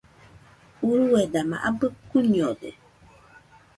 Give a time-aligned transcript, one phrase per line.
[0.89, 2.69] Urue dama abɨ kuiñode